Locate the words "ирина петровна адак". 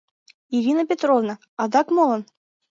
0.55-1.87